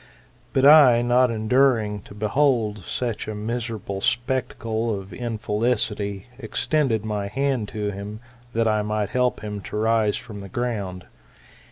But 0.51 0.65
I, 0.65 1.03
not 1.03 1.29
enduring 1.29 1.99
to 2.09 2.15
behold 2.15 2.79
such 2.79 3.27
a 3.27 3.35
miserable 3.35 4.01
spectacle 4.01 4.99
of 4.99 5.13
infelicity, 5.13 6.25
extended 6.39 7.05
my 7.05 7.27
hand 7.27 7.67
to 7.67 7.91
him, 7.91 8.19
that 8.53 8.67
I 8.67 8.81
might 8.81 9.09
help 9.09 9.41
him 9.41 9.61
to 9.61 9.77
rise 9.77 10.17
from 10.17 10.39
the 10.41 10.49
ground. 10.49 11.05